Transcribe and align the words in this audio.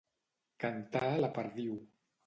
Cantar 0.63 1.05
la 1.27 1.33
perdiu. 1.39 1.81